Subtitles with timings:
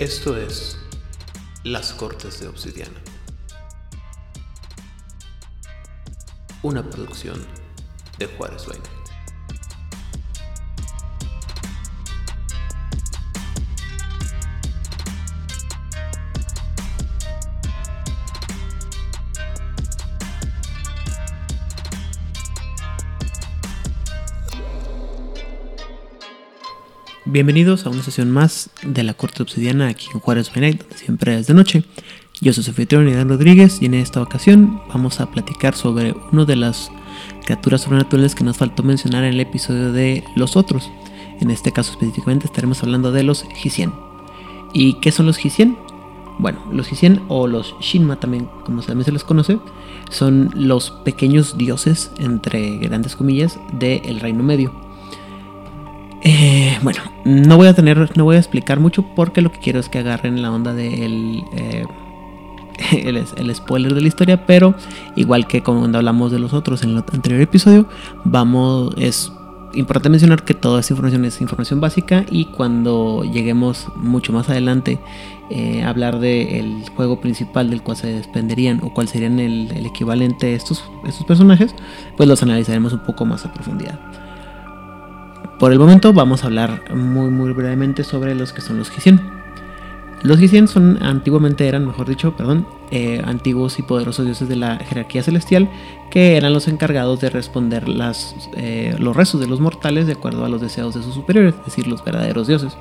[0.00, 0.76] Esto es
[1.62, 3.00] Las Cortes de Obsidiana.
[6.64, 7.40] Una producción
[8.18, 9.03] de Juárez Vaina.
[27.26, 31.38] Bienvenidos a una sesión más de la Corte Obsidiana aquí en Juárez by donde siempre
[31.38, 31.82] es de noche.
[32.42, 36.56] Yo soy anfitrión Iván Rodríguez y en esta ocasión vamos a platicar sobre una de
[36.56, 36.90] las
[37.46, 40.90] criaturas sobrenaturales que nos faltó mencionar en el episodio de Los Otros.
[41.40, 43.94] En este caso específicamente estaremos hablando de los Hisien.
[44.74, 45.78] ¿Y qué son los Hisien?
[46.38, 49.58] Bueno, los Hisien o los Shinma también, como también se les conoce,
[50.10, 54.84] son los pequeños dioses, entre grandes comillas, del Reino Medio
[56.24, 59.80] eh, bueno, no voy a tener, no voy a explicar mucho porque lo que quiero
[59.80, 61.84] es que agarren la onda del eh,
[63.36, 64.74] el, spoiler de la historia, pero
[65.16, 67.86] igual que cuando hablamos de los otros en el anterior episodio,
[68.24, 69.32] vamos, es
[69.74, 75.00] importante mencionar que toda esta información es información básica y cuando lleguemos mucho más adelante
[75.50, 79.86] eh, a hablar del juego principal del cual se desprenderían o cuál serían el, el
[79.86, 81.74] equivalente a estos, estos personajes,
[82.16, 84.23] pues los analizaremos un poco más a profundidad.
[85.58, 89.20] Por el momento vamos a hablar muy muy brevemente sobre los que son los Gisien.
[90.22, 94.78] Los Gisien son antiguamente eran, mejor dicho, perdón, eh, antiguos y poderosos dioses de la
[94.78, 95.68] jerarquía celestial
[96.10, 100.44] que eran los encargados de responder las, eh, los rezos de los mortales de acuerdo
[100.44, 102.76] a los deseos de sus superiores, es decir, los verdaderos dioses.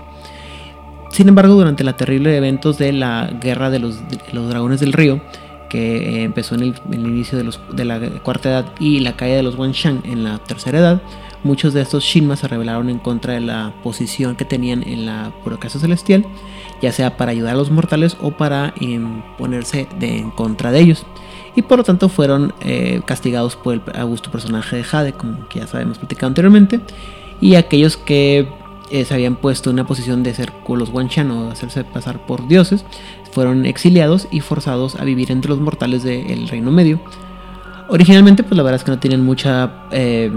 [1.10, 4.00] Sin embargo, durante la terrible eventos de la guerra de los,
[4.32, 5.22] dragones del río,
[5.70, 9.44] que eh, empezó en el, inicio de, de, la cuarta edad y la caída de
[9.44, 11.02] los Wanshan en la tercera edad,
[11.44, 15.34] Muchos de estos Shinmas se rebelaron en contra de la posición que tenían en la
[15.60, 16.26] casa celestial,
[16.82, 18.74] ya sea para ayudar a los mortales o para
[19.38, 21.06] ponerse de, en contra de ellos.
[21.56, 25.68] Y por lo tanto fueron eh, castigados por el augusto personaje de Jade, como ya
[25.68, 26.80] sabemos platicado anteriormente.
[27.42, 28.48] Y aquellos que
[28.90, 32.48] eh, se habían puesto en una posición de ser los Wanshan o hacerse pasar por
[32.48, 32.86] dioses,
[33.32, 37.00] fueron exiliados y forzados a vivir entre los mortales del Reino Medio.
[37.90, 40.32] Originalmente, pues la verdad es que no tienen mucha eh,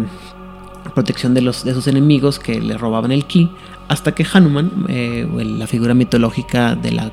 [0.94, 3.50] protección de, los, de sus enemigos que le robaban el ki,
[3.88, 7.10] hasta que Hanuman, eh, la figura mitológica de la,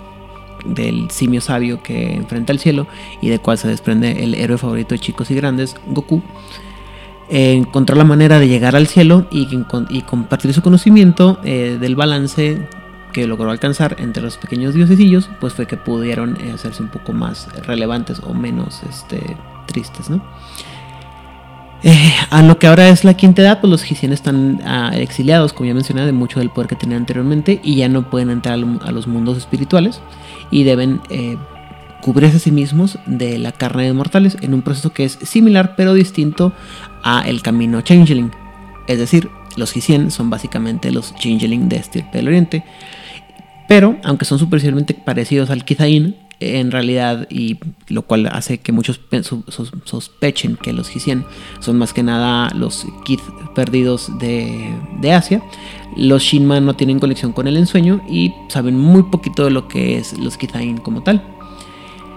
[0.66, 2.88] del simio sabio que enfrenta el cielo
[3.22, 6.23] y de cual se desprende el héroe favorito de chicos y grandes, Goku,
[7.29, 9.47] encontró la manera de llegar al cielo y,
[10.03, 12.67] compartir su conocimiento eh, del balance
[13.12, 17.13] que logró alcanzar entre los pequeños diosecillos, pues fue que pudieron eh, hacerse un poco
[17.13, 20.22] más relevantes o menos este, tristes, ¿no?
[21.85, 25.51] Eh, a lo que ahora es la quinta edad, pues los Gisien están ah, exiliados,
[25.51, 28.53] como ya mencioné, de mucho del poder que tenían anteriormente y ya no pueden entrar
[28.53, 29.99] a los mundos espirituales
[30.49, 31.38] y deben eh,
[32.01, 35.75] cubrirse a sí mismos de la carne de mortales en un proceso que es similar
[35.75, 36.53] pero distinto
[37.03, 38.31] a el camino Changeling.
[38.88, 42.63] Es decir, los Gisien son básicamente los Changeling de este del Oriente.
[43.67, 46.15] Pero, aunque son superficialmente parecidos al Kizain,
[46.59, 48.99] en realidad, y lo cual hace que muchos
[49.83, 51.25] sospechen que los Gisien
[51.59, 53.21] son más que nada los Kith
[53.55, 55.41] perdidos de, Asia.
[55.95, 59.97] Los Shinma no tienen conexión con el ensueño y saben muy poquito de lo que
[59.97, 61.23] es los Kithain como tal.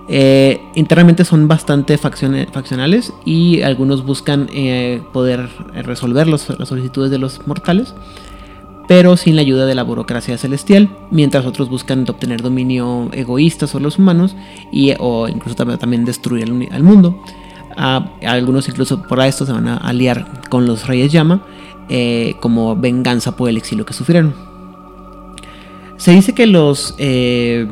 [0.09, 5.49] Eh, internamente son bastante faccionales y algunos buscan eh, poder
[5.83, 7.93] resolver las solicitudes de los mortales
[8.89, 13.85] pero sin la ayuda de la burocracia celestial, mientras otros buscan obtener dominio egoísta sobre
[13.85, 14.37] los humanos
[14.71, 17.21] y, o incluso también destruir al, mundo.
[17.77, 21.43] algunos incluso por esto se van a aliar con los reyes llama
[21.89, 24.35] eh, como venganza por el exilio que sufrieron.
[25.97, 27.67] Se dice que los, eh,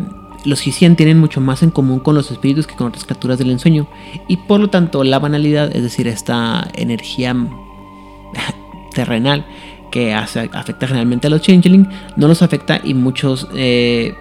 [0.44, 3.87] los tienen mucho más en común con los espíritus que con otras criaturas del ensueño
[4.28, 7.34] y por lo tanto la banalidad, es decir, esta energía
[8.94, 9.46] terrenal,
[9.90, 14.14] que afecta generalmente a los changeling, no los afecta y muchos eh,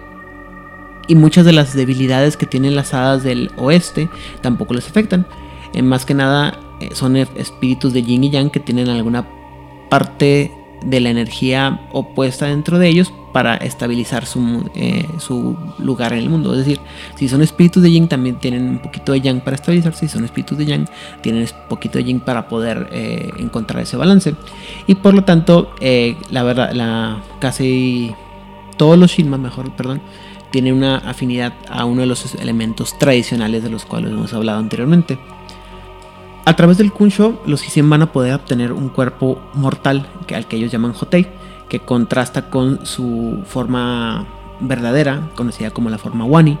[1.06, 4.08] y muchas de las debilidades que tienen las hadas del oeste
[4.40, 5.26] tampoco les afectan.
[5.74, 9.26] Eh, más que nada eh, son espíritus de yin y yang que tienen alguna
[9.90, 10.50] parte
[10.84, 16.30] de la energía opuesta dentro de ellos para estabilizar su, eh, su, lugar en el
[16.30, 16.52] mundo.
[16.52, 16.78] Es decir,
[17.16, 20.06] si son espíritus de yin, también tienen un poquito de yang para estabilizarse.
[20.06, 20.88] Si son espíritus de yang,
[21.20, 24.36] tienen un poquito de yin para poder eh, encontrar ese balance.
[24.86, 28.14] Y por lo tanto, eh, la verdad, la, casi
[28.76, 30.00] todos los Shinma, mejor, perdón,
[30.52, 35.18] tienen una afinidad a uno de los elementos tradicionales de los cuales hemos hablado anteriormente.
[36.44, 40.46] A través del Kunsho, los Hisien van a poder obtener un cuerpo mortal, que, al
[40.46, 41.26] que ellos llaman Hotei,
[41.68, 44.26] que contrasta con su forma
[44.60, 46.58] verdadera, conocida como la forma Wani,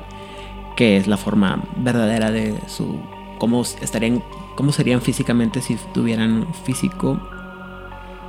[0.76, 2.98] que es la forma verdadera de su
[3.38, 4.22] cómo estarían
[4.54, 7.20] cómo serían físicamente si tuvieran físico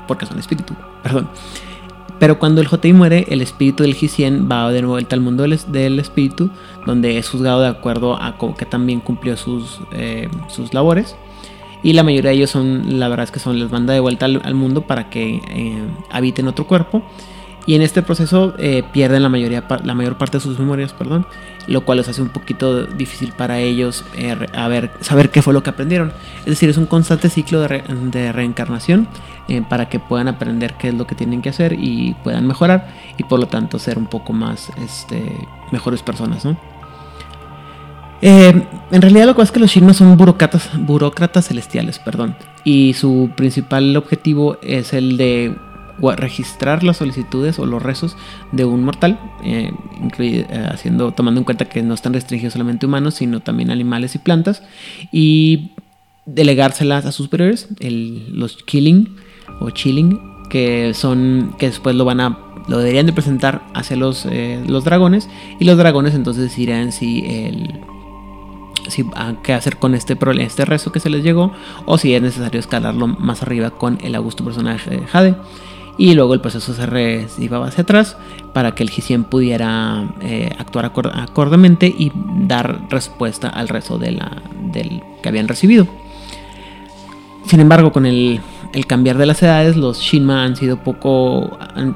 [0.08, 0.74] porque son espíritu,
[1.04, 1.30] perdón.
[2.20, 6.00] Pero cuando el Jotei muere, el espíritu del Jisien va de vuelta al mundo del,
[6.00, 6.50] espíritu,
[6.86, 11.16] donde es juzgado de acuerdo a que también cumplió sus, eh, sus labores.
[11.86, 14.26] Y la mayoría de ellos son, la verdad es que son, les manda de vuelta
[14.26, 17.04] al, mundo para que eh, habiten otro cuerpo.
[17.68, 21.28] Y en este proceso eh, pierden la, mayoría, la mayor parte de sus memorias, perdón,
[21.68, 24.36] lo cual les hace un poquito difícil para ellos eh,
[25.02, 26.12] saber qué fue lo que aprendieron.
[26.40, 29.08] Es decir, es un constante ciclo de, reencarnación
[29.48, 32.88] eh, para que puedan aprender qué es lo que tienen que hacer y puedan mejorar
[33.16, 35.24] y por lo tanto ser un poco más este,
[35.72, 36.48] mejores personas.
[38.28, 43.30] En realidad lo que es que los Shinma son burócratas, burócratas celestiales, perdón, y su
[43.36, 45.56] principal objetivo es el de
[46.18, 48.18] registrar las solicitudes o los rezos
[48.52, 49.72] de un mortal, eh,
[50.20, 54.20] eh, haciendo, tomando en cuenta que no están restringidos solamente humanos, sino también animales y
[54.20, 54.64] plantas,
[55.12, 55.72] y
[56.26, 59.16] delegárselas a sus superiores, los killing
[59.60, 60.20] o chilling,
[60.50, 64.84] que son que después lo van a lo deberían de presentar hacia los, eh, los
[64.84, 65.30] dragones
[65.60, 67.80] y los dragones entonces dirán si el
[68.88, 69.06] si
[69.44, 71.52] qué hacer con este, este rezo que se les llegó
[71.86, 75.36] o si es necesario escalarlo más arriba con el augusto personaje de Jade
[75.98, 78.18] y luego el proceso se llevaba hacia atrás
[78.54, 84.42] para que el Gisien pudiera eh, actuar acordemente y dar respuesta al rezo de la,
[84.74, 85.88] del que habían recibido.
[87.46, 88.42] Sin embargo, con el,
[88.88, 91.96] cambiar de las edades, los Shinma han sido poco han,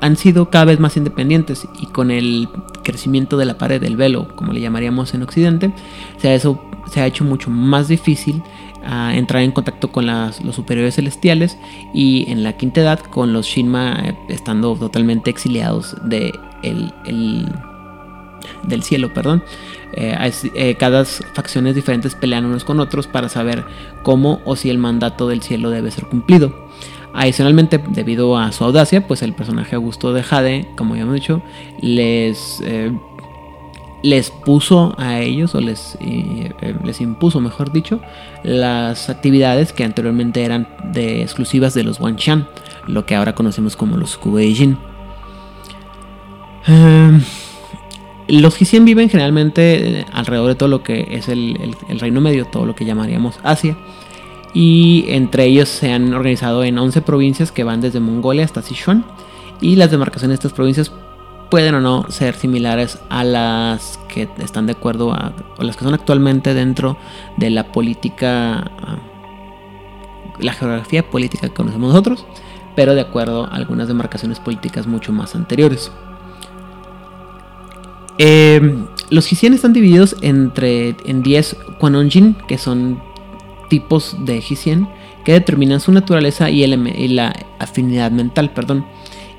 [0.00, 2.48] han sido cada vez más independientes y con el
[2.82, 5.72] crecimiento de la pared del velo, como le llamaríamos en Occidente,
[6.18, 6.60] se eso
[6.90, 8.42] se ha hecho mucho más difícil
[8.84, 11.58] a entrar en contacto con los superiores celestiales
[11.92, 16.32] y en la quinta edad con los Shinma eh, estando totalmente exiliados de
[18.62, 19.12] del cielo.
[19.12, 19.42] Perdón.
[19.92, 20.16] Eh,
[20.54, 23.64] eh, cada facciones diferentes pelean unos con otros para saber
[24.02, 26.68] cómo o si el mandato del cielo debe ser cumplido.
[27.12, 31.42] Adicionalmente, debido a su audacia, pues el personaje Augusto de Jade, como ya hemos dicho,
[31.80, 32.62] les
[34.02, 38.00] les puso a ellos, o les, eh, eh, les impuso, mejor dicho,
[38.42, 42.48] las actividades que anteriormente eran de, exclusivas de los Wanshan,
[42.86, 44.78] lo que ahora conocemos como los Kubeijin.
[46.66, 47.22] Em,
[48.28, 52.64] los Hsien viven generalmente eh, alrededor de todo lo que es el, Reino Medio, todo
[52.64, 53.76] lo que llamaríamos Asia.
[54.52, 59.04] Y entre ellos se han organizado en 11 provincias que van desde Mongolia hasta Sichuan.
[59.60, 60.92] Y las demarcaciones de estas provincias
[61.50, 65.84] pueden o no ser similares a las que están de acuerdo a, o las que
[65.84, 66.96] son actualmente dentro
[67.36, 68.98] de la política, ah,
[70.38, 72.24] la geografía política que conocemos nosotros,
[72.76, 75.90] pero de acuerdo a algunas demarcaciones políticas mucho más anteriores.
[78.18, 83.02] Em, los Hsien están divididos entre, en 10 Quanonjin, que son
[83.70, 84.86] tipos de Hsien
[85.24, 88.84] que determinan su naturaleza y, la afinidad mental, perdón.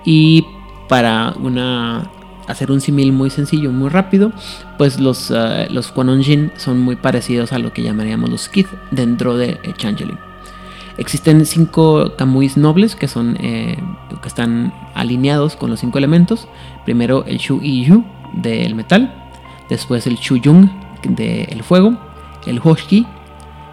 [0.04, 0.46] Y
[0.90, 2.10] para una
[2.48, 4.32] hacer un símil muy sencillo, muy rápido,
[4.78, 5.94] pues los, uh, los
[6.58, 10.18] son muy parecidos a lo que llamaríamos los Kith dentro de Changeling.
[10.98, 13.78] Existen cinco Kamuis nobles que son eh,
[14.22, 16.48] que están alineados con los cinco elementos.
[16.84, 18.04] Primero el Shu y Yu
[18.34, 19.14] del metal,
[19.70, 20.70] después el Shu Yung
[21.04, 21.98] del fuego,
[22.46, 23.08] el Hoshki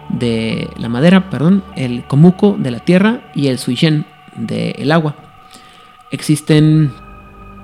[0.09, 5.15] de la madera, perdón, el Komuko de la tierra y el Suishen del agua.
[6.11, 6.91] Existen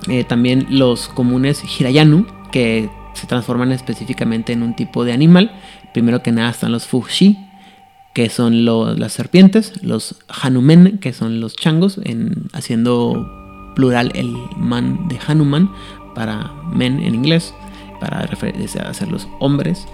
[0.08, 5.52] eh, también los comunes Hirayanu, que se transforman específicamente en un tipo de animal.
[5.92, 7.38] Primero que nada están los Fushi,
[8.14, 15.08] que son las serpientes, los Hanumen, que son los changos, en, haciendo plural el man
[15.08, 15.70] de Hanuman
[16.14, 17.52] para men en inglés,
[18.00, 18.26] para
[18.94, 19.86] ser los hombres.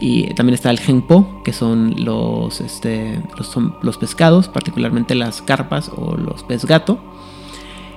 [0.00, 5.90] Y también está el Genpo, que son los, este, los, los pescados, particularmente las carpas
[5.94, 6.98] o los pez gato.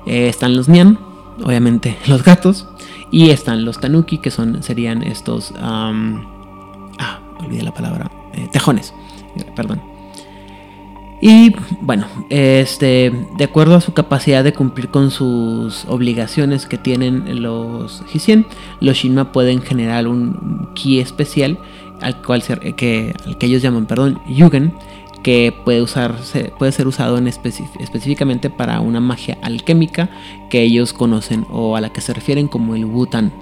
[0.05, 0.99] Eh, están los Nian,
[1.43, 2.67] obviamente los gatos.
[3.11, 5.53] Y están los tanuki, que son, serían estos...
[5.59, 5.91] ah,
[7.39, 8.11] olvidé la palabra.
[8.33, 8.93] Eh, tejones,
[9.55, 9.81] perdón.
[11.19, 17.41] Y bueno, este, de acuerdo a su capacidad de cumplir con sus obligaciones que tienen
[17.41, 18.45] los Hisien,
[18.81, 21.57] los Shinma pueden generar un ki especial
[22.01, 24.73] al cual ser, que, ellos llaman, perdón, Yugen,
[25.23, 30.09] que puede, usarse, puede ser usado en específicamente para una magia alquímica
[30.49, 33.33] que ellos conocen o a la que se refieren como el Wutan.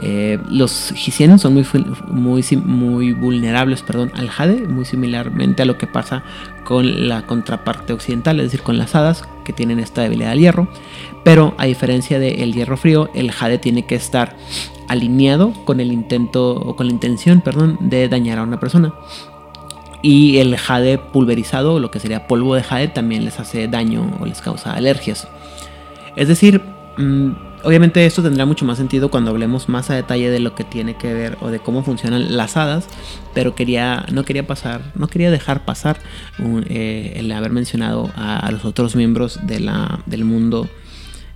[0.00, 1.66] Eh, los Hsien son muy,
[2.06, 6.22] muy, muy vulnerables perdón, al Jade, muy similarmente a lo que pasa
[6.62, 10.68] con la contraparte occidental, es decir, con las hadas que tienen esta debilidad al hierro.
[11.24, 14.36] Pero a diferencia del hierro frío, el jade tiene que estar
[14.88, 18.94] alineado con el intento o con la intención, perdón, de dañar a una persona.
[20.02, 24.26] Y el jade pulverizado, lo que sería polvo de jade, también les hace daño o
[24.26, 25.28] les causa alergias.
[26.16, 26.62] Es decir,
[26.96, 27.30] mm,
[27.64, 30.96] obviamente esto tendrá mucho más sentido cuando hablemos más a detalle de lo que tiene
[30.96, 32.86] que ver o de cómo funcionan las hadas,
[33.34, 35.98] pero quería, no quería pasar, no quería dejar pasar
[36.68, 40.68] eh, el haber mencionado a, los otros miembros de la, del mundo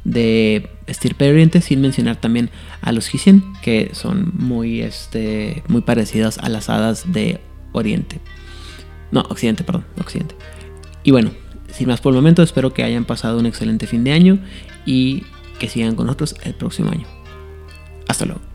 [0.04, 6.38] de estirpe oriente sin mencionar también a los Hisien que son muy este muy parecidas
[6.38, 7.40] a las hadas de
[7.72, 8.20] oriente.
[9.10, 10.34] No occidente perdón occidente.
[11.04, 11.30] Y bueno
[11.72, 14.38] sin más por el momento espero que hayan pasado un excelente fin de año
[14.84, 15.24] y
[15.58, 17.06] que sigan con nosotros el próximo año.
[18.08, 18.51] Hasta luego